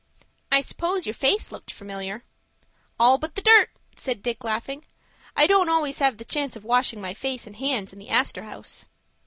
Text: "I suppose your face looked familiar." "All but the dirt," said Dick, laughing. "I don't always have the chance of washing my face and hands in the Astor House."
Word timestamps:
"I 0.51 0.61
suppose 0.61 1.05
your 1.05 1.13
face 1.13 1.51
looked 1.51 1.69
familiar." 1.69 2.23
"All 2.99 3.19
but 3.19 3.35
the 3.35 3.41
dirt," 3.43 3.69
said 3.95 4.23
Dick, 4.23 4.43
laughing. 4.43 4.83
"I 5.37 5.45
don't 5.45 5.69
always 5.69 5.99
have 5.99 6.17
the 6.17 6.25
chance 6.25 6.55
of 6.55 6.65
washing 6.65 6.99
my 7.01 7.13
face 7.13 7.45
and 7.45 7.55
hands 7.57 7.93
in 7.93 7.99
the 7.99 8.09
Astor 8.09 8.41
House." 8.45 8.87